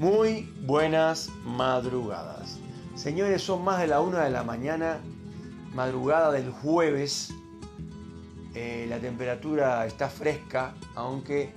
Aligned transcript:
Muy 0.00 0.50
buenas 0.62 1.28
madrugadas. 1.44 2.58
Señores, 2.94 3.42
son 3.42 3.62
más 3.62 3.80
de 3.80 3.86
la 3.86 4.00
una 4.00 4.24
de 4.24 4.30
la 4.30 4.42
mañana, 4.42 4.98
madrugada 5.74 6.32
del 6.32 6.50
jueves. 6.50 7.34
Eh, 8.54 8.86
la 8.88 8.98
temperatura 8.98 9.84
está 9.84 10.08
fresca, 10.08 10.72
aunque 10.94 11.52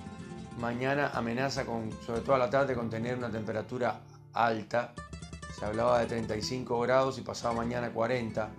mañana 0.60 1.10
amenaza 1.14 1.64
con, 1.64 1.90
sobre 2.04 2.20
todo 2.20 2.34
a 2.34 2.38
la 2.38 2.50
tarde, 2.50 2.74
con 2.74 2.90
tener 2.90 3.16
una 3.16 3.30
temperatura 3.30 4.00
alta. 4.34 4.92
Se 5.58 5.64
hablaba 5.64 6.00
de 6.00 6.04
35 6.04 6.78
grados 6.80 7.18
y 7.18 7.22
pasaba 7.22 7.54
mañana 7.54 7.94
40 7.94 8.50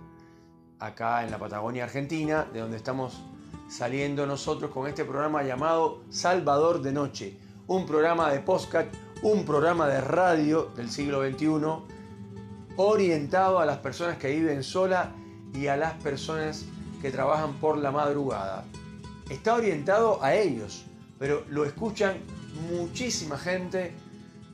acá 0.80 1.22
en 1.22 1.30
la 1.30 1.38
Patagonia 1.38 1.84
Argentina, 1.84 2.44
de 2.52 2.58
donde 2.58 2.76
estamos 2.76 3.22
saliendo 3.68 4.26
nosotros 4.26 4.72
con 4.72 4.88
este 4.88 5.04
programa 5.04 5.44
llamado 5.44 6.02
Salvador 6.10 6.82
de 6.82 6.90
Noche, 6.90 7.38
un 7.68 7.86
programa 7.86 8.32
de 8.32 8.40
podcast, 8.40 8.92
un 9.22 9.44
programa 9.44 9.86
de 9.88 10.00
radio 10.00 10.70
del 10.76 10.90
siglo 10.90 11.26
XXI 11.26 11.48
orientado 12.76 13.58
a 13.58 13.66
las 13.66 13.78
personas 13.78 14.18
que 14.18 14.28
viven 14.28 14.62
sola 14.62 15.12
y 15.54 15.66
a 15.68 15.76
las 15.76 15.94
personas 15.94 16.64
que 17.00 17.10
trabajan 17.10 17.54
por 17.54 17.78
la 17.78 17.90
madrugada. 17.90 18.64
Está 19.30 19.54
orientado 19.54 20.22
a 20.22 20.34
ellos, 20.34 20.84
pero 21.18 21.44
lo 21.48 21.64
escuchan 21.64 22.18
muchísima 22.70 23.38
gente 23.38 23.94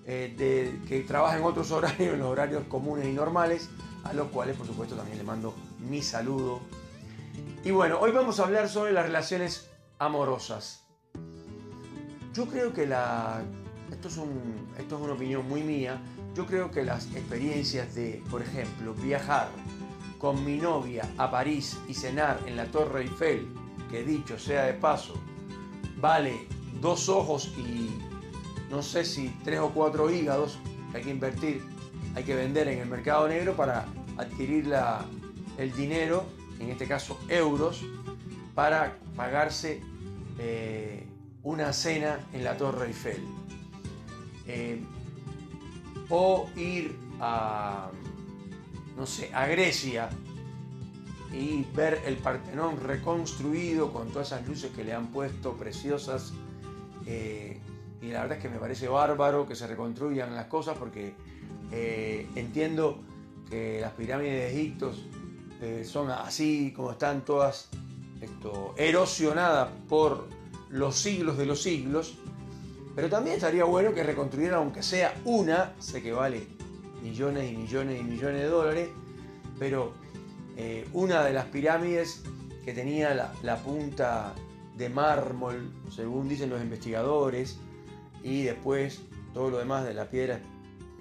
eh, 0.07 0.80
que 0.88 1.01
trabaja 1.01 1.38
en 1.38 1.45
otros 1.45 1.71
horarios, 1.73 2.15
en 2.15 2.19
los 2.21 2.29
horarios 2.29 2.65
comunes 2.69 3.07
y 3.07 3.13
normales, 3.13 3.69
a 4.05 4.13
los 4.13 4.29
cuales 4.29 4.57
por 4.57 4.66
supuesto 4.66 4.95
también 4.95 5.19
le 5.19 5.24
mando 5.24 5.55
mi 5.79 6.02
saludo. 6.02 6.60
Y 7.65 7.71
bueno, 7.71 7.99
hoy 8.01 8.13
vamos 8.13 8.41
a 8.41 8.45
hablar 8.45 8.69
sobre 8.69 8.93
las 8.93 9.07
relaciones 9.07 9.71
amorosas. 9.99 10.85
Yo 12.33 12.47
creo 12.47 12.73
que 12.73 12.87
la... 12.87 13.43
Esto 13.92 14.09
es, 14.09 14.19
esto 14.78 14.96
es 14.96 15.02
una 15.02 15.12
opinión 15.12 15.46
muy 15.46 15.62
mía. 15.62 16.01
Yo 16.34 16.46
creo 16.46 16.70
que 16.70 16.82
las 16.82 17.06
experiencias 17.15 17.95
de, 17.95 18.23
por 18.30 18.43
ejemplo, 18.43 18.95
viajar 18.95 19.49
con 20.18 20.45
mi 20.45 20.57
novia 20.57 21.09
a 21.18 21.30
París 21.30 21.79
y 21.88 21.95
cenar 21.95 22.40
en 22.46 22.57
la 22.57 22.65
Torre 22.66 23.02
Eiffel, 23.02 23.46
que 23.90 24.02
dicho 24.02 24.38
sea 24.38 24.65
de 24.65 24.73
paso, 24.73 25.15
vale 26.01 26.46
dos 26.80 27.09
ojos 27.09 27.52
y 27.59 27.90
no 28.71 28.82
sé 28.82 29.04
si 29.04 29.29
tres 29.45 29.60
o 29.60 29.71
cuatro 29.71 30.10
hígados 30.10 30.59
que 30.90 30.99
hay 30.99 31.04
que 31.04 31.10
invertir, 31.10 31.62
hay 32.15 32.24
que 32.24 32.34
vender 32.34 32.68
en 32.68 32.79
el 32.79 32.88
mercado 32.88 33.29
negro 33.29 33.54
para 33.54 33.87
adquirir 34.16 34.66
la, 34.66 35.04
el 35.59 35.73
dinero, 35.74 36.24
en 36.59 36.71
este 36.71 36.87
caso 36.87 37.18
euros, 37.29 37.84
para 38.54 38.96
pagarse 39.16 39.82
eh, 40.38 41.06
una 41.43 41.73
cena 41.73 42.21
en 42.32 42.45
la 42.45 42.56
Torre 42.56 42.87
Eiffel. 42.87 43.41
Eh, 44.46 44.82
o 46.09 46.48
ir 46.57 46.96
a, 47.21 47.90
no 48.96 49.07
sé, 49.07 49.30
a 49.34 49.46
Grecia 49.46 50.10
y 51.32 51.65
ver 51.74 52.02
el 52.04 52.16
Partenón 52.16 52.79
reconstruido 52.80 53.93
con 53.93 54.09
todas 54.10 54.29
esas 54.29 54.46
luces 54.46 54.71
que 54.73 54.84
le 54.84 54.93
han 54.93 55.09
puesto 55.09 55.54
preciosas. 55.54 56.32
Eh, 57.07 57.59
y 58.02 58.09
la 58.09 58.23
verdad 58.23 58.38
es 58.38 58.43
que 58.43 58.51
me 58.51 58.59
parece 58.59 58.88
bárbaro 58.88 59.46
que 59.46 59.54
se 59.54 59.66
reconstruyan 59.66 60.34
las 60.34 60.46
cosas 60.46 60.77
porque 60.77 61.15
entiendo 61.71 63.01
que 63.49 63.80
las 63.80 63.93
pirámides 63.93 64.32
de 64.32 64.50
Egipto 64.50 64.93
eh, 65.62 65.84
son 65.84 66.10
así 66.10 66.72
como 66.75 66.91
están 66.91 67.25
todas 67.25 67.69
erosionadas 68.77 69.69
por 69.88 70.27
los 70.71 70.97
siglos 70.97 71.38
de 71.38 71.47
los 71.47 71.62
siglos, 71.62 72.15
pero 72.94 73.09
también 73.09 73.37
estaría 73.37 73.65
bueno 73.65 73.94
que 73.94 74.03
reconstruyeran 74.03 74.59
aunque 74.59 74.82
sea 74.82 75.15
una, 75.25 75.75
sé 75.78 76.03
que 76.03 76.12
vale 76.12 76.47
millones 77.03 77.50
y 77.50 77.56
millones 77.56 78.00
y 78.00 78.04
millones 78.04 78.43
de 78.43 78.49
dólares, 78.49 78.88
pero 79.59 79.93
eh, 80.56 80.87
una 80.93 81.25
de 81.25 81.33
las 81.33 81.47
pirámides 81.47 82.22
que 82.65 82.72
tenía 82.72 83.15
la, 83.15 83.56
punta 83.56 84.34
de 84.77 84.89
mármol, 84.89 85.71
según 85.91 86.28
dicen 86.28 86.50
los 86.50 86.62
investigadores, 86.62 87.59
y 88.22 88.44
después 88.44 89.00
todo 89.34 89.50
lo 89.50 89.59
demás 89.59 89.84
de 89.84 89.94
las 89.94 90.09
piedras, 90.09 90.41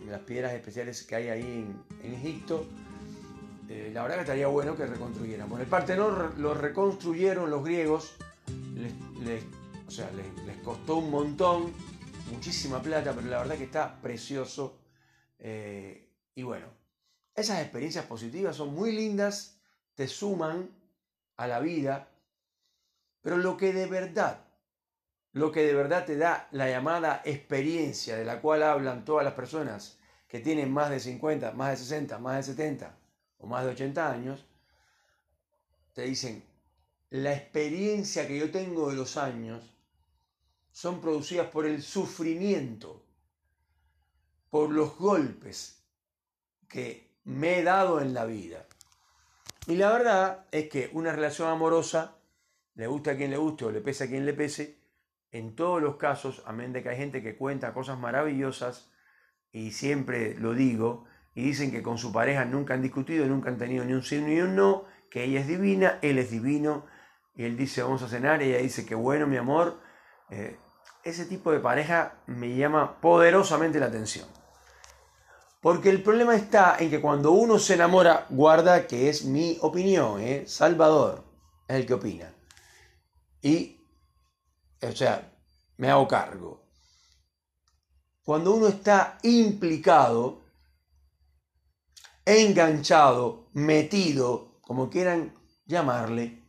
las 0.07 0.21
piedras 0.21 0.53
especiales 0.53 1.03
que 1.03 1.15
hay 1.15 1.27
ahí 1.29 1.67
en 2.03 2.13
Egipto, 2.13 2.65
eh, 3.69 3.91
la 3.93 4.01
verdad 4.01 4.15
que 4.15 4.21
estaría 4.21 4.47
bueno 4.47 4.75
que 4.75 4.85
reconstruyeran. 4.85 5.47
Bueno, 5.47 5.63
el 5.63 5.69
Partenón 5.69 6.33
lo 6.37 6.53
reconstruyeron 6.53 7.49
los 7.49 7.63
griegos, 7.63 8.15
les, 9.23 9.43
o 9.91 9.93
sea, 9.93 10.09
les, 10.11 10.57
costó 10.59 10.99
un 10.99 11.11
montón, 11.11 11.73
muchísima 12.31 12.81
plata, 12.81 13.11
pero 13.13 13.27
la 13.27 13.39
verdad 13.39 13.57
que 13.57 13.65
está 13.65 13.99
precioso. 13.99 14.79
Eh, 15.37 16.09
y 16.33 16.43
bueno, 16.43 16.67
esas 17.35 17.59
experiencias 17.61 18.05
positivas 18.05 18.55
son 18.55 18.73
muy 18.73 18.93
lindas, 18.93 19.59
te 19.95 20.07
suman 20.07 20.69
a 21.35 21.45
la 21.45 21.59
vida, 21.59 22.07
pero 23.19 23.35
lo 23.35 23.57
que 23.57 23.73
de 23.73 23.85
verdad, 23.85 24.45
lo 25.33 25.51
que 25.51 25.63
de 25.63 25.73
verdad 25.73 26.05
te 26.05 26.15
da 26.15 26.47
la 26.51 26.69
llamada 26.69 27.21
experiencia 27.25 28.15
de 28.15 28.23
la 28.23 28.39
cual 28.39 28.63
hablan 28.63 29.03
todas 29.03 29.25
las 29.25 29.33
personas 29.33 29.99
que 30.29 30.39
tienen 30.39 30.71
más 30.71 30.89
de 30.89 31.01
50, 31.01 31.51
más 31.51 31.71
de 31.71 31.75
60, 31.75 32.17
más 32.17 32.37
de 32.37 32.43
70, 32.53 32.97
o 33.39 33.45
más 33.45 33.65
de 33.65 33.71
80 33.71 34.09
años, 34.09 34.45
te 35.91 36.03
dicen, 36.03 36.45
la 37.09 37.33
experiencia 37.33 38.25
que 38.25 38.39
yo 38.39 38.51
tengo 38.51 38.89
de 38.89 38.95
los 38.95 39.17
años 39.17 39.71
son 40.71 41.01
producidas 41.01 41.47
por 41.47 41.65
el 41.65 41.81
sufrimiento, 41.81 43.05
por 44.49 44.71
los 44.71 44.97
golpes 44.97 45.83
que 46.67 47.11
me 47.25 47.59
he 47.59 47.63
dado 47.63 48.01
en 48.01 48.13
la 48.13 48.25
vida. 48.25 48.65
Y 49.67 49.75
la 49.75 49.91
verdad 49.91 50.45
es 50.51 50.69
que 50.69 50.89
una 50.93 51.11
relación 51.11 51.49
amorosa, 51.49 52.17
le 52.75 52.87
gusta 52.87 53.11
a 53.11 53.17
quien 53.17 53.31
le 53.31 53.37
guste 53.37 53.65
o 53.65 53.71
le 53.71 53.81
pese 53.81 54.05
a 54.05 54.07
quien 54.07 54.25
le 54.25 54.33
pese, 54.33 54.79
en 55.31 55.55
todos 55.55 55.81
los 55.81 55.95
casos, 55.95 56.43
amén 56.45 56.73
de 56.73 56.83
que 56.83 56.89
hay 56.89 56.97
gente 56.97 57.21
que 57.21 57.37
cuenta 57.37 57.73
cosas 57.73 57.97
maravillosas, 57.99 58.91
y 59.51 59.71
siempre 59.71 60.33
lo 60.35 60.53
digo, 60.53 61.05
y 61.35 61.43
dicen 61.43 61.71
que 61.71 61.81
con 61.81 61.97
su 61.97 62.11
pareja 62.11 62.43
nunca 62.45 62.73
han 62.73 62.81
discutido, 62.81 63.25
nunca 63.27 63.49
han 63.49 63.57
tenido 63.57 63.85
ni 63.85 63.93
un 63.93 64.03
sí 64.03 64.19
ni 64.21 64.41
un 64.41 64.55
no, 64.55 64.85
que 65.09 65.23
ella 65.23 65.41
es 65.41 65.47
divina, 65.47 65.99
él 66.01 66.17
es 66.17 66.31
divino, 66.31 66.85
y 67.35 67.43
él 67.43 67.55
dice 67.55 67.83
vamos 67.83 68.01
a 68.01 68.09
cenar, 68.09 68.41
y 68.41 68.45
ella 68.45 68.57
dice 68.57 68.85
que 68.85 68.95
bueno 68.95 69.27
mi 69.27 69.37
amor, 69.37 69.79
eh, 70.31 70.57
ese 71.03 71.25
tipo 71.25 71.51
de 71.51 71.59
pareja 71.59 72.23
me 72.25 72.55
llama 72.55 72.99
poderosamente 73.01 73.79
la 73.79 73.87
atención. 73.87 74.27
Porque 75.61 75.89
el 75.89 76.01
problema 76.01 76.35
está 76.35 76.77
en 76.79 76.89
que 76.89 77.01
cuando 77.01 77.33
uno 77.33 77.59
se 77.59 77.75
enamora, 77.75 78.25
guarda 78.29 78.87
que 78.87 79.09
es 79.09 79.25
mi 79.25 79.59
opinión, 79.61 80.19
¿eh? 80.19 80.45
Salvador 80.47 81.23
es 81.67 81.75
el 81.75 81.85
que 81.85 81.93
opina. 81.93 82.33
Y, 83.41 83.79
o 84.81 84.91
sea, 84.91 85.31
me 85.77 85.91
hago 85.91 86.07
cargo. 86.07 86.63
Cuando 88.23 88.53
uno 88.53 88.67
está 88.67 89.19
implicado, 89.23 90.41
enganchado, 92.25 93.49
metido, 93.53 94.59
como 94.61 94.89
quieran 94.89 95.33
llamarle, 95.65 96.43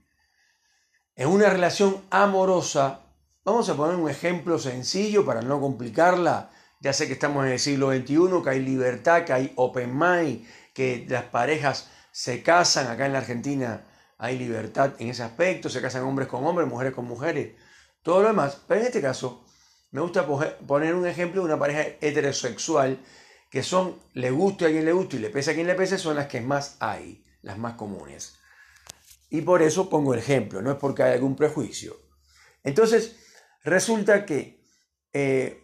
en 1.17 1.29
una 1.29 1.51
relación 1.51 2.03
amorosa, 2.11 3.02
vamos 3.45 3.69
a 3.69 3.77
poner 3.77 3.97
un 3.97 4.09
ejemplo 4.09 4.59
sencillo 4.59 5.25
para 5.25 5.43
no 5.43 5.61
complicarla. 5.61 6.51
Ya 6.81 6.93
sé 6.93 7.07
que 7.07 7.15
estamos 7.15 7.47
en 7.47 7.53
el 7.53 7.59
siglo 7.59 7.93
XXI, 7.93 8.43
que 8.43 8.51
hay 8.51 8.61
libertad, 8.61 9.25
que 9.25 9.33
hay 9.33 9.53
open 9.57 9.97
mind, 9.97 10.47
que 10.75 11.07
las 11.09 11.25
parejas 11.25 11.91
se 12.11 12.43
casan, 12.43 12.89
acá 12.89 13.07
en 13.07 13.13
la 13.13 13.19
Argentina 13.21 13.87
hay 14.19 14.39
libertad 14.39 14.93
en 14.99 15.09
ese 15.09 15.23
aspecto, 15.23 15.69
se 15.69 15.81
casan 15.81 16.05
hombres 16.05 16.29
con 16.29 16.45
hombres, 16.45 16.69
mujeres 16.69 16.95
con 16.95 17.07
mujeres, 17.07 17.57
todo 18.03 18.23
lo 18.23 18.29
demás. 18.29 18.61
Pero 18.67 18.81
en 18.81 18.87
este 18.87 19.01
caso, 19.01 19.45
me 19.91 20.01
gusta 20.01 20.27
poner 20.67 20.95
un 20.95 21.07
ejemplo 21.07 21.41
de 21.41 21.47
una 21.47 21.59
pareja 21.59 21.83
heterosexual 22.01 22.99
que 23.51 23.63
son 23.63 24.01
le 24.15 24.31
guste 24.31 24.67
a 24.67 24.69
quien 24.69 24.85
le 24.85 24.93
guste 24.93 25.17
y 25.17 25.21
le 25.21 25.31
pese 25.31 25.51
a 25.51 25.55
quien 25.55 25.67
le 25.67 25.75
pese, 25.75 25.99
son 25.99 26.17
las 26.17 26.27
que 26.27 26.41
más 26.41 26.77
hay, 26.81 27.25
las 27.43 27.59
más 27.59 27.75
comunes. 27.75 28.39
Y 29.29 29.43
por 29.43 29.63
eso 29.63 29.91
pongo 29.91 30.15
el 30.15 30.21
ejemplo, 30.21 30.63
no 30.63 30.71
es 30.71 30.79
porque 30.79 31.03
hay 31.03 31.13
algún 31.15 31.37
prejuicio. 31.37 31.97
Entonces, 32.65 33.17
resulta 33.63 34.25
que 34.25 34.63
eh, 35.13 35.63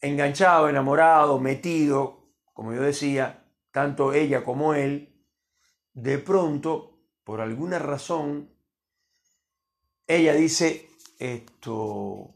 enganchado, 0.00 0.68
enamorado, 0.68 1.38
metido, 1.40 2.32
como 2.52 2.72
yo 2.74 2.82
decía, 2.82 3.44
tanto 3.70 4.12
ella 4.12 4.44
como 4.44 4.74
él, 4.74 5.24
de 5.92 6.18
pronto, 6.18 6.98
por 7.24 7.40
alguna 7.40 7.78
razón, 7.78 8.50
ella 10.06 10.32
dice 10.34 10.88
esto, 11.18 12.34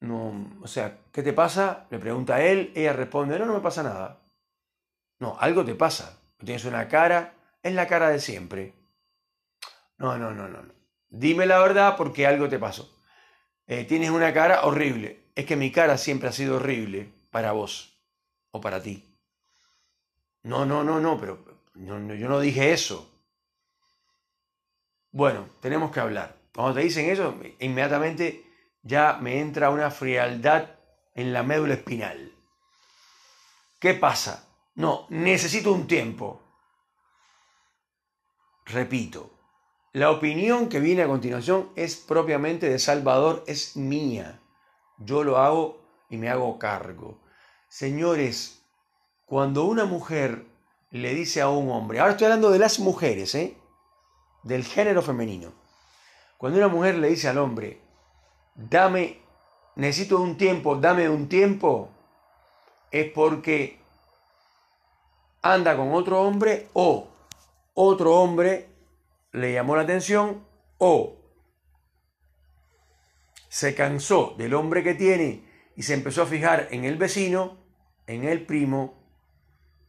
no, 0.00 0.58
o 0.62 0.66
sea, 0.66 0.98
¿qué 1.12 1.22
te 1.22 1.32
pasa? 1.32 1.86
Le 1.90 1.98
pregunta 1.98 2.36
a 2.36 2.42
él, 2.42 2.72
ella 2.74 2.92
responde, 2.92 3.38
no, 3.38 3.46
no 3.46 3.54
me 3.54 3.60
pasa 3.60 3.82
nada. 3.82 4.22
No, 5.18 5.36
algo 5.40 5.64
te 5.64 5.74
pasa. 5.74 6.20
Tienes 6.38 6.64
una 6.64 6.86
cara, 6.86 7.34
es 7.62 7.74
la 7.74 7.88
cara 7.88 8.10
de 8.10 8.20
siempre. 8.20 8.74
No, 9.98 10.16
no, 10.16 10.32
no, 10.32 10.48
no. 10.48 10.77
Dime 11.10 11.46
la 11.46 11.58
verdad 11.58 11.96
porque 11.96 12.26
algo 12.26 12.48
te 12.48 12.58
pasó. 12.58 12.94
Eh, 13.66 13.84
tienes 13.84 14.10
una 14.10 14.32
cara 14.32 14.64
horrible. 14.64 15.24
es 15.34 15.46
que 15.46 15.56
mi 15.56 15.70
cara 15.70 15.98
siempre 15.98 16.28
ha 16.28 16.32
sido 16.32 16.56
horrible 16.56 17.12
para 17.30 17.52
vos 17.52 17.96
o 18.50 18.60
para 18.60 18.82
ti. 18.82 19.04
No, 20.42 20.66
no, 20.66 20.82
no, 20.82 21.00
no, 21.00 21.18
pero 21.20 21.44
yo 21.74 21.98
no 21.98 22.40
dije 22.40 22.72
eso. 22.72 23.10
Bueno, 25.12 25.48
tenemos 25.60 25.90
que 25.90 26.00
hablar. 26.00 26.36
Cuando 26.54 26.74
te 26.74 26.80
dicen 26.80 27.08
eso, 27.08 27.38
inmediatamente 27.60 28.44
ya 28.82 29.18
me 29.20 29.40
entra 29.40 29.70
una 29.70 29.90
frialdad 29.90 30.70
en 31.14 31.32
la 31.32 31.42
médula 31.42 31.74
espinal. 31.74 32.32
¿Qué 33.78 33.94
pasa? 33.94 34.48
No, 34.74 35.06
necesito 35.10 35.72
un 35.72 35.86
tiempo. 35.86 36.42
Repito, 38.66 39.37
la 39.92 40.10
opinión 40.10 40.68
que 40.68 40.80
viene 40.80 41.02
a 41.02 41.08
continuación 41.08 41.70
es 41.74 41.96
propiamente 41.96 42.68
de 42.68 42.78
Salvador, 42.78 43.42
es 43.46 43.76
mía. 43.76 44.40
Yo 44.98 45.24
lo 45.24 45.38
hago 45.38 45.80
y 46.10 46.18
me 46.18 46.28
hago 46.28 46.58
cargo. 46.58 47.18
Señores, 47.68 48.62
cuando 49.24 49.64
una 49.64 49.86
mujer 49.86 50.44
le 50.90 51.14
dice 51.14 51.40
a 51.40 51.48
un 51.48 51.70
hombre, 51.70 52.00
ahora 52.00 52.12
estoy 52.12 52.26
hablando 52.26 52.50
de 52.50 52.58
las 52.58 52.78
mujeres, 52.78 53.34
¿eh? 53.34 53.56
del 54.42 54.64
género 54.64 55.02
femenino, 55.02 55.52
cuando 56.36 56.58
una 56.58 56.68
mujer 56.68 56.96
le 56.96 57.08
dice 57.08 57.28
al 57.28 57.38
hombre, 57.38 57.80
dame, 58.54 59.20
necesito 59.76 60.20
un 60.20 60.36
tiempo, 60.36 60.76
dame 60.76 61.08
un 61.08 61.28
tiempo, 61.28 61.90
es 62.90 63.10
porque 63.12 63.80
anda 65.42 65.76
con 65.76 65.92
otro 65.92 66.22
hombre 66.22 66.68
o 66.72 67.08
otro 67.74 68.14
hombre 68.14 68.67
le 69.40 69.52
llamó 69.52 69.76
la 69.76 69.82
atención 69.82 70.44
o 70.78 71.16
se 73.48 73.74
cansó 73.74 74.34
del 74.38 74.54
hombre 74.54 74.82
que 74.82 74.94
tiene 74.94 75.44
y 75.76 75.82
se 75.82 75.94
empezó 75.94 76.22
a 76.22 76.26
fijar 76.26 76.68
en 76.70 76.84
el 76.84 76.96
vecino, 76.96 77.58
en 78.06 78.24
el 78.24 78.44
primo 78.44 78.94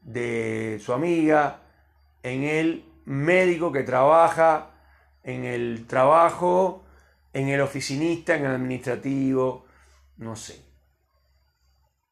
de 0.01 0.79
su 0.81 0.93
amiga, 0.93 1.61
en 2.23 2.43
el 2.43 2.85
médico 3.05 3.71
que 3.71 3.83
trabaja 3.83 4.69
en 5.23 5.45
el 5.45 5.85
trabajo, 5.87 6.83
en 7.33 7.49
el 7.49 7.61
oficinista, 7.61 8.35
en 8.35 8.45
el 8.45 8.51
administrativo, 8.51 9.65
no 10.17 10.35
sé. 10.35 10.63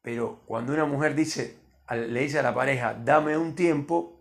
Pero 0.01 0.43
cuando 0.45 0.73
una 0.73 0.85
mujer 0.85 1.15
dice, 1.15 1.57
le 1.89 2.21
dice 2.21 2.39
a 2.39 2.43
la 2.43 2.53
pareja, 2.53 2.93
dame 2.93 3.37
un 3.37 3.55
tiempo, 3.55 4.16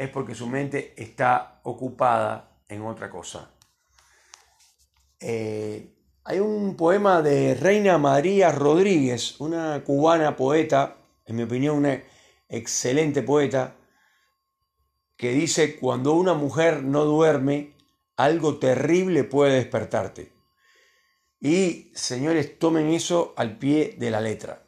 es 0.00 0.08
porque 0.08 0.34
su 0.34 0.46
mente 0.46 0.94
está 0.96 1.60
ocupada 1.62 2.56
en 2.68 2.80
otra 2.80 3.10
cosa. 3.10 3.50
Eh, 5.20 5.94
hay 6.24 6.38
un 6.40 6.74
poema 6.74 7.20
de 7.20 7.54
Reina 7.54 7.98
María 7.98 8.50
Rodríguez, 8.50 9.38
una 9.42 9.84
cubana 9.84 10.36
poeta, 10.36 10.96
en 11.26 11.36
mi 11.36 11.42
opinión 11.42 11.76
una 11.76 12.02
excelente 12.48 13.22
poeta, 13.22 13.76
que 15.18 15.32
dice, 15.32 15.78
cuando 15.78 16.14
una 16.14 16.32
mujer 16.32 16.82
no 16.82 17.04
duerme, 17.04 17.74
algo 18.16 18.56
terrible 18.56 19.24
puede 19.24 19.56
despertarte. 19.56 20.32
Y 21.40 21.92
señores, 21.94 22.58
tomen 22.58 22.88
eso 22.88 23.34
al 23.36 23.58
pie 23.58 23.96
de 23.98 24.10
la 24.10 24.22
letra. 24.22 24.62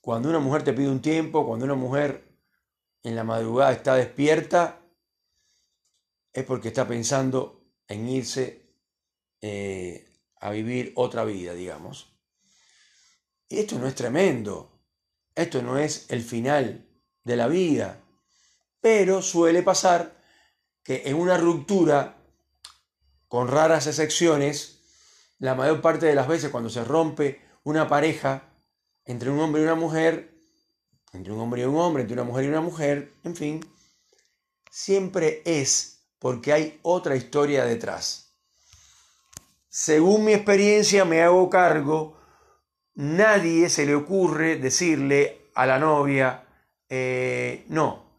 Cuando 0.00 0.28
una 0.28 0.38
mujer 0.38 0.62
te 0.62 0.72
pide 0.72 0.88
un 0.88 1.02
tiempo, 1.02 1.44
cuando 1.44 1.64
una 1.64 1.74
mujer 1.74 2.29
en 3.02 3.16
la 3.16 3.24
madrugada 3.24 3.72
está 3.72 3.94
despierta, 3.94 4.80
es 6.32 6.44
porque 6.44 6.68
está 6.68 6.86
pensando 6.86 7.64
en 7.88 8.08
irse 8.08 8.74
eh, 9.40 10.06
a 10.40 10.50
vivir 10.50 10.92
otra 10.96 11.24
vida, 11.24 11.54
digamos. 11.54 12.16
Y 13.48 13.58
esto 13.58 13.78
no 13.78 13.88
es 13.88 13.94
tremendo, 13.94 14.80
esto 15.34 15.62
no 15.62 15.78
es 15.78 16.10
el 16.10 16.22
final 16.22 16.86
de 17.24 17.36
la 17.36 17.48
vida. 17.48 18.00
Pero 18.80 19.22
suele 19.22 19.62
pasar 19.62 20.16
que 20.84 21.02
en 21.06 21.16
una 21.16 21.36
ruptura, 21.36 22.16
con 23.28 23.48
raras 23.48 23.86
excepciones, 23.86 24.80
la 25.38 25.54
mayor 25.54 25.80
parte 25.80 26.06
de 26.06 26.14
las 26.14 26.28
veces 26.28 26.50
cuando 26.50 26.70
se 26.70 26.84
rompe 26.84 27.40
una 27.64 27.88
pareja 27.88 28.50
entre 29.04 29.30
un 29.30 29.40
hombre 29.40 29.62
y 29.62 29.64
una 29.64 29.74
mujer, 29.74 30.29
entre 31.12 31.32
un 31.32 31.40
hombre 31.40 31.62
y 31.62 31.64
un 31.64 31.76
hombre, 31.76 32.02
entre 32.02 32.14
una 32.14 32.24
mujer 32.24 32.44
y 32.44 32.48
una 32.48 32.60
mujer, 32.60 33.14
en 33.24 33.36
fin, 33.36 33.60
siempre 34.70 35.42
es 35.44 36.06
porque 36.18 36.52
hay 36.52 36.78
otra 36.82 37.16
historia 37.16 37.64
detrás. 37.64 38.34
Según 39.68 40.24
mi 40.24 40.32
experiencia 40.32 41.04
me 41.04 41.22
hago 41.22 41.48
cargo, 41.48 42.18
nadie 42.94 43.68
se 43.68 43.86
le 43.86 43.94
ocurre 43.94 44.56
decirle 44.56 45.50
a 45.54 45.66
la 45.66 45.78
novia, 45.78 46.44
eh, 46.88 47.64
no, 47.68 48.10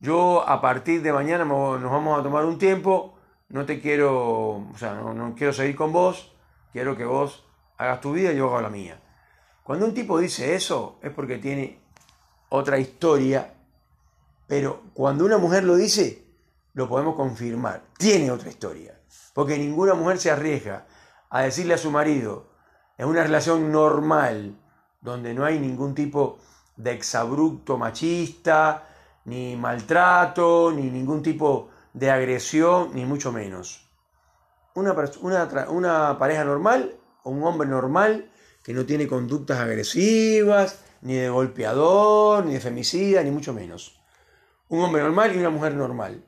yo 0.00 0.48
a 0.48 0.60
partir 0.60 1.02
de 1.02 1.12
mañana 1.12 1.44
nos 1.44 1.82
vamos 1.82 2.18
a 2.18 2.22
tomar 2.22 2.44
un 2.44 2.58
tiempo, 2.58 3.18
no 3.48 3.66
te 3.66 3.80
quiero, 3.80 4.68
o 4.72 4.78
sea, 4.78 4.94
no, 4.94 5.34
quiero 5.34 5.52
seguir 5.52 5.74
con 5.74 5.92
vos, 5.92 6.32
quiero 6.72 6.96
que 6.96 7.04
vos 7.04 7.44
hagas 7.76 8.00
tu 8.00 8.12
vida 8.12 8.32
y 8.32 8.36
yo 8.36 8.50
haga 8.50 8.62
la 8.62 8.70
mía. 8.70 9.00
Cuando 9.64 9.86
un 9.86 9.94
tipo 9.94 10.18
dice 10.18 10.54
eso 10.54 10.98
es 11.02 11.10
porque 11.10 11.38
tiene 11.38 11.82
otra 12.48 12.78
historia, 12.78 13.54
pero 14.46 14.82
cuando 14.94 15.24
una 15.24 15.38
mujer 15.38 15.64
lo 15.64 15.76
dice, 15.76 16.24
lo 16.74 16.88
podemos 16.88 17.14
confirmar, 17.14 17.82
tiene 17.98 18.30
otra 18.30 18.48
historia, 18.48 18.98
porque 19.34 19.58
ninguna 19.58 19.94
mujer 19.94 20.18
se 20.18 20.30
arriesga 20.30 20.86
a 21.30 21.42
decirle 21.42 21.74
a 21.74 21.78
su 21.78 21.90
marido, 21.90 22.46
en 22.96 23.08
una 23.08 23.22
relación 23.22 23.70
normal, 23.70 24.58
donde 25.00 25.34
no 25.34 25.44
hay 25.44 25.58
ningún 25.58 25.94
tipo 25.94 26.38
de 26.76 26.92
exabrupto 26.92 27.76
machista, 27.76 28.88
ni 29.24 29.56
maltrato, 29.56 30.72
ni 30.74 30.90
ningún 30.90 31.22
tipo 31.22 31.68
de 31.92 32.10
agresión, 32.10 32.90
ni 32.94 33.04
mucho 33.04 33.30
menos. 33.30 33.88
Una, 34.74 34.94
una, 35.68 36.18
pareja 36.18 36.44
normal 36.44 36.98
un 37.28 37.42
hombre 37.44 37.68
normal 37.68 38.30
que 38.62 38.72
no 38.72 38.84
tiene 38.84 39.06
conductas 39.06 39.58
agresivas, 39.58 40.80
ni 41.02 41.14
de 41.14 41.28
golpeador, 41.28 42.44
ni 42.44 42.54
de 42.54 42.60
femicida, 42.60 43.22
ni 43.22 43.30
mucho 43.30 43.52
menos. 43.52 44.00
Un 44.68 44.80
hombre 44.80 45.02
normal 45.02 45.34
y 45.34 45.38
una 45.38 45.50
mujer 45.50 45.74
normal. 45.74 46.24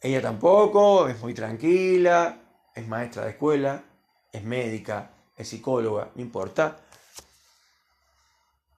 Ella 0.00 0.22
tampoco, 0.22 1.08
es 1.08 1.20
muy 1.20 1.34
tranquila, 1.34 2.40
es 2.74 2.88
maestra 2.88 3.24
de 3.24 3.30
escuela, 3.30 3.84
es 4.32 4.42
médica, 4.42 5.10
es 5.36 5.48
psicóloga, 5.48 6.10
no 6.14 6.22
importa. 6.22 6.78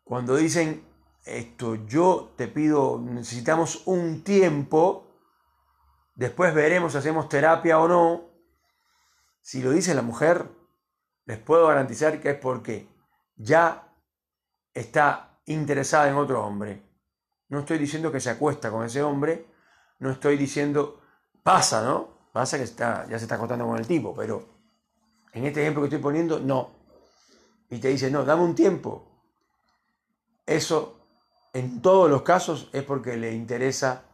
Cuando 0.05 0.37
dicen 0.37 0.85
esto, 1.25 1.76
yo 1.87 2.33
te 2.37 2.49
pido, 2.49 2.99
necesitamos 2.99 3.83
un 3.87 4.25
tiempo, 4.25 5.07
después 6.17 6.52
veremos 6.55 6.93
si 6.93 6.99
hacemos 6.99 7.29
terapia 7.29 7.79
o 7.79 7.87
no. 7.87 8.31
Si 9.41 9.62
lo 9.62 9.71
dice 9.71 9.95
la 9.95 10.02
mujer, 10.02 10.49
les 11.25 11.38
puedo 11.38 11.69
garantizar 11.69 12.21
que 12.21 12.31
es 12.31 12.38
porque 12.38 12.88
ya 13.37 13.91
está 14.75 15.38
interesada 15.47 16.09
en 16.09 16.17
otro 16.17 16.45
hombre. 16.45 16.83
No 17.49 17.61
estoy 17.61 17.79
diciendo 17.79 18.11
que 18.11 18.21
se 18.21 18.31
acuesta 18.31 18.71
con 18.71 18.85
ese 18.85 19.02
hombre, 19.02 19.47
no 19.99 20.11
estoy 20.11 20.37
diciendo, 20.37 21.00
pasa, 21.43 21.85
¿no? 21.85 22.31
Pasa 22.33 22.57
que 22.57 22.64
está, 22.64 23.07
ya 23.09 23.19
se 23.19 23.25
está 23.26 23.35
acostando 23.35 23.67
con 23.67 23.79
el 23.79 23.87
tipo, 23.87 24.14
pero 24.14 24.49
en 25.33 25.45
este 25.47 25.61
ejemplo 25.61 25.83
que 25.83 25.88
estoy 25.88 26.00
poniendo, 26.00 26.41
no. 26.41 26.71
Y 27.71 27.79
te 27.79 27.88
dice, 27.88 28.11
no, 28.11 28.25
dame 28.25 28.43
un 28.43 28.55
tiempo. 28.55 29.07
Eso 30.47 31.02
en 31.52 31.83
todos 31.83 32.09
los 32.09 32.23
casos 32.23 32.69
es 32.73 32.83
porque 32.83 33.17
le 33.17 33.33
interesa 33.33 34.05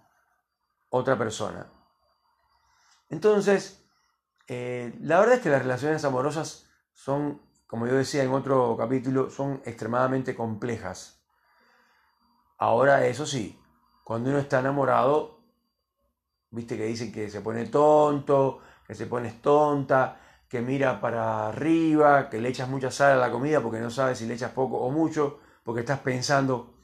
otra 0.90 1.16
persona. 1.16 1.70
Entonces, 3.08 3.82
eh, 4.46 4.94
la 5.00 5.20
verdad 5.20 5.36
es 5.36 5.42
que 5.42 5.50
las 5.50 5.62
relaciones 5.62 6.04
amorosas 6.04 6.66
son, 6.92 7.40
como 7.68 7.86
yo 7.86 7.94
decía 7.94 8.24
en 8.24 8.32
otro 8.32 8.76
capítulo, 8.76 9.30
son 9.30 9.62
extremadamente 9.64 10.34
complejas. 10.34 11.22
Ahora, 12.58 13.06
eso 13.06 13.24
sí, 13.24 13.56
cuando 14.02 14.30
uno 14.30 14.40
está 14.40 14.58
enamorado, 14.58 15.38
viste 16.50 16.76
que 16.76 16.86
dicen 16.86 17.12
que 17.12 17.30
se 17.30 17.40
pone 17.40 17.66
tonto, 17.66 18.60
que 18.86 18.96
se 18.96 19.06
pone 19.06 19.30
tonta, 19.32 20.18
que 20.48 20.60
mira 20.60 21.00
para 21.00 21.48
arriba, 21.48 22.28
que 22.30 22.40
le 22.40 22.48
echas 22.48 22.68
mucha 22.68 22.90
sal 22.90 23.12
a 23.12 23.16
la 23.16 23.30
comida 23.30 23.60
porque 23.60 23.80
no 23.80 23.90
sabes 23.90 24.18
si 24.18 24.26
le 24.26 24.34
echas 24.34 24.52
poco 24.52 24.78
o 24.78 24.90
mucho, 24.90 25.40
porque 25.62 25.80
estás 25.80 26.00
pensando 26.00 26.74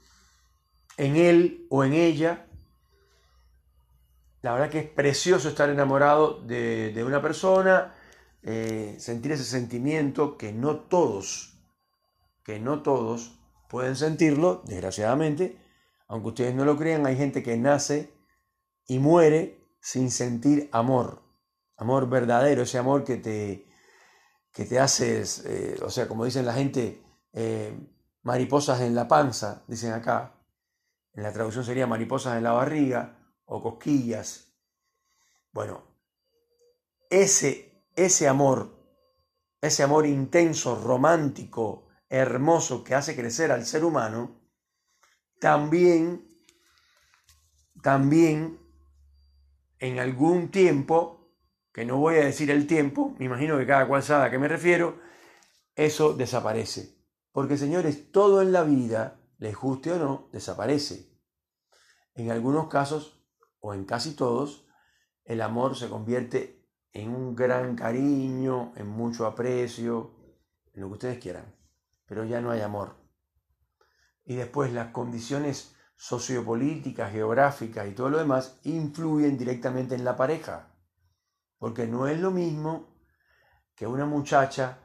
en 0.99 1.17
él 1.17 1.67
o 1.71 1.83
en 1.83 1.95
ella. 1.95 2.47
La 4.43 4.53
verdad 4.53 4.69
que 4.69 4.81
es 4.81 4.89
precioso 4.91 5.49
estar 5.49 5.71
enamorado 5.71 6.43
de, 6.43 7.03
una 7.07 7.23
persona, 7.23 7.95
eh, 8.45 8.97
sentir 8.99 9.33
ese 9.33 9.45
sentimiento 9.45 10.37
que 10.37 10.53
no 10.53 10.81
todos, 10.81 11.59
que 12.45 12.61
no 12.61 12.83
todos 12.83 13.41
pueden 13.69 13.97
sentirlo, 13.97 14.63
desgraciadamente, 14.67 15.59
aunque 16.09 16.29
ustedes 16.29 16.55
no 16.55 16.65
lo 16.65 16.77
crean, 16.77 17.07
hay 17.07 17.17
gente 17.17 17.43
que 17.43 17.57
nace 17.57 18.13
y 18.87 18.99
muere 18.99 19.59
sin 19.81 20.11
sentir 20.11 20.69
amor, 20.73 21.23
amor 21.77 22.09
verdadero, 22.09 22.63
ese 22.63 22.79
amor 22.79 23.03
que 23.03 23.17
te, 23.17 23.67
que 24.53 24.65
te 24.65 24.79
haces, 24.79 25.45
eh, 25.47 25.77
o 25.83 25.91
sea, 25.91 26.07
como 26.07 26.25
dicen 26.25 26.47
la 26.47 26.53
gente, 26.55 27.03
eh, 27.33 27.77
mariposas 28.23 28.81
en 28.81 28.95
la 28.95 29.09
panza, 29.09 29.65
dicen 29.67 29.93
acá. 29.93 30.41
En 31.13 31.23
la 31.23 31.33
traducción 31.33 31.65
sería 31.65 31.87
mariposas 31.87 32.37
en 32.37 32.45
la 32.45 32.53
barriga 32.53 33.19
o 33.45 33.63
cosquillas. 33.63 34.53
Bueno, 35.53 35.83
ese, 37.11 37.74
ese 37.97 38.29
amor, 38.29 38.75
ese 39.61 39.83
amor 39.83 40.07
intenso, 40.07 40.77
romántico, 40.77 41.89
hermoso 42.09 42.85
que 42.85 42.95
hace 42.95 43.17
crecer 43.17 43.51
al 43.53 43.65
ser 43.67 43.85
humano, 43.85 44.41
también, 45.41 46.29
también 47.83 48.59
en 49.79 49.99
algún 49.99 50.51
tiempo, 50.51 51.35
que 51.73 51.85
no 51.85 51.99
voy 51.99 52.17
a 52.17 52.25
decir 52.25 52.51
el 52.51 52.67
tiempo, 52.67 53.15
me 53.19 53.27
imagino 53.27 53.59
que 53.59 53.67
cada 53.67 53.89
cual 53.89 54.03
sabe 54.03 54.27
a 54.27 54.31
qué 54.31 54.39
me 54.39 54.49
refiero, 54.49 55.01
eso 55.75 56.15
desaparece. 56.15 56.95
Porque 57.33 57.57
señores, 57.57 58.13
todo 58.13 58.43
en 58.43 58.53
la 58.53 58.63
vida, 58.63 59.21
les 59.39 59.57
guste 59.57 59.93
o 59.93 59.99
no, 59.99 60.29
desaparece. 60.33 61.11
En 62.15 62.31
algunos 62.31 62.69
casos, 62.69 63.27
o 63.59 63.75
en 63.75 63.85
casi 63.85 64.15
todos, 64.15 64.67
el 65.25 65.41
amor 65.41 65.77
se 65.77 65.89
convierte 65.89 66.64
en 66.95 67.11
un 67.11 67.35
gran 67.35 67.75
cariño, 67.75 68.73
en 68.77 68.87
mucho 68.87 69.27
aprecio, 69.27 70.13
en 70.73 70.81
lo 70.81 70.87
que 70.89 70.93
ustedes 70.93 71.19
quieran. 71.19 71.55
Pero 72.07 72.25
ya 72.25 72.41
no 72.41 72.53
hay 72.53 72.61
amor. 72.61 72.95
Y 74.25 74.37
después 74.37 74.73
las 74.73 74.93
condiciones 74.93 75.77
sociopolíticas, 75.97 77.13
geográficas 77.13 77.89
y 77.89 77.93
todo 77.93 78.11
lo 78.11 78.19
demás 78.19 78.61
influyen 78.63 79.37
directamente 79.37 79.97
en 79.97 80.05
la 80.05 80.17
pareja. 80.17 80.73
Porque 81.59 81.87
no 81.87 82.07
es 82.07 82.21
lo 82.21 82.31
mismo 82.31 82.95
que 83.75 83.89
una 83.89 84.07
muchacha, 84.07 84.79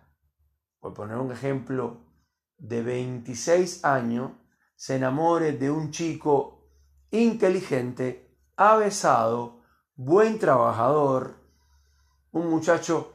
por 0.80 0.96
poner 0.96 1.18
un 1.18 1.32
ejemplo, 1.32 2.08
de 2.58 2.82
26 2.82 3.86
años 3.86 4.32
se 4.76 4.96
enamore 4.96 5.52
de 5.52 5.70
un 5.70 5.92
chico 5.92 6.72
inteligente, 7.12 8.36
avesado, 8.56 9.62
buen 9.96 10.40
trabajador, 10.40 11.39
un 12.32 12.50
muchacho 12.50 13.14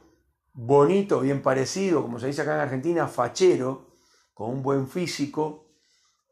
bonito, 0.53 1.19
bien 1.21 1.41
parecido, 1.41 2.01
como 2.01 2.19
se 2.19 2.27
dice 2.27 2.41
acá 2.41 2.55
en 2.55 2.61
Argentina, 2.61 3.07
fachero, 3.07 3.99
con 4.33 4.49
un 4.49 4.63
buen 4.63 4.87
físico, 4.87 5.65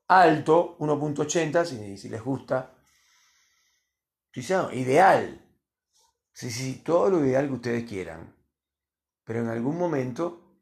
alto, 0.07 0.77
1.80, 0.79 1.65
si, 1.65 1.97
si, 1.97 2.09
les 2.09 2.23
gusta. 2.23 2.75
ideal. 4.33 5.39
Sí, 6.31 6.49
sí, 6.49 6.81
todo 6.83 7.09
lo 7.09 7.25
ideal 7.25 7.47
que 7.47 7.53
ustedes 7.53 7.89
quieran. 7.89 8.35
Pero 9.23 9.41
en 9.41 9.49
algún 9.49 9.77
momento 9.77 10.59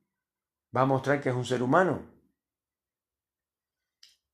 va 0.75 0.82
a 0.82 0.86
mostrar 0.86 1.22
que 1.22 1.30
es 1.30 1.36
un 1.36 1.46
ser 1.46 1.63
humano. 1.63 2.10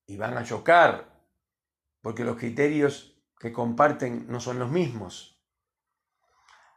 Y 0.06 0.18
van 0.18 0.38
a 0.38 0.44
chocar, 0.44 1.28
porque 2.02 2.24
los 2.24 2.38
criterios 2.38 3.22
que 3.40 3.52
comparten 3.52 4.28
no 4.28 4.40
son 4.40 4.58
los 4.58 4.72
mismos. 4.72 5.38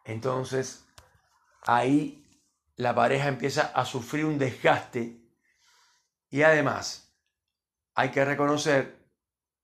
Entonces, 0.04 0.89
ahí 1.62 2.26
la 2.76 2.94
pareja 2.94 3.28
empieza 3.28 3.62
a 3.74 3.84
sufrir 3.84 4.24
un 4.24 4.38
desgaste 4.38 5.20
y 6.30 6.42
además 6.42 7.12
hay 7.94 8.10
que 8.10 8.24
reconocer 8.24 9.00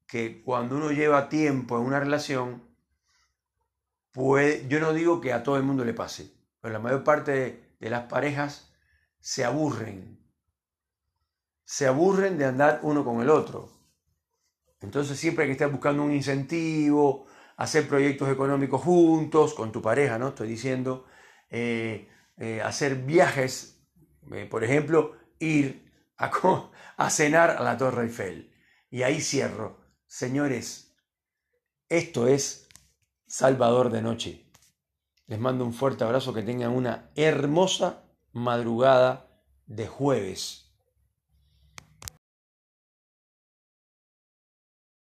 que 0.07 0.43
cuando 0.43 0.77
uno 0.77 0.93
lleva 0.93 1.29
tiempo 1.29 1.79
en 1.79 1.85
una 1.85 2.01
relación, 2.01 2.63
puede, 4.13 4.67
yo 4.69 4.81
no 4.81 4.93
digo 4.93 5.21
que 5.21 5.33
a 5.33 5.43
todo 5.43 5.57
el 5.57 5.63
mundo 5.63 5.85
le 5.85 5.95
pase, 5.95 6.33
pero 6.61 6.73
la 6.73 6.79
mayor 6.79 7.05
parte 7.05 7.77
de, 7.81 7.91
las 7.91 8.05
parejas 8.05 8.73
se 9.21 9.45
aburren. 9.45 10.19
Se 11.65 11.87
aburren 11.87 12.39
de 12.39 12.45
andar 12.45 12.81
uno 12.83 13.05
con 13.05 13.21
el 13.21 13.31
otro. 13.31 13.71
Entonces 14.81 15.19
siempre 15.19 15.45
hay 15.45 15.49
que 15.49 15.53
estar 15.53 15.71
buscando 15.71 16.03
un 16.03 16.13
incentivo, 16.13 17.27
hacer 17.57 17.89
proyectos 17.89 18.29
económicos 18.29 18.83
juntos, 18.83 19.55
con 19.55 19.73
tu 19.73 19.83
pareja, 19.83 20.19
¿no? 20.19 20.29
Estoy 20.29 20.49
diciendo, 20.49 21.07
eh, 21.51 22.09
eh, 22.37 22.61
hacer 22.63 22.97
viajes, 22.97 23.83
eh, 24.33 24.47
por 24.47 24.65
ejemplo, 24.65 25.17
ir 25.39 25.93
a, 26.17 26.31
a 26.97 27.11
cenar 27.11 27.51
a 27.51 27.63
la 27.63 27.77
Torre 27.77 28.05
Eiffel. 28.05 28.53
Y 28.91 29.03
ahí 29.03 29.21
cierro. 29.21 29.81
Señores, 30.07 30.97
esto 31.89 32.27
es 32.29 32.69
Salvador 33.27 33.91
de 33.91 34.03
Noche. 34.03 34.51
Les 35.27 35.39
mando 35.39 35.65
un 35.65 35.73
fuerte 35.73 36.05
abrazo, 36.05 36.33
que 36.33 36.43
tengan 36.43 36.71
una 36.71 37.11
hermosa 37.17 38.05
madrugada 38.33 39.43
de 39.67 39.87
jueves. 39.89 40.66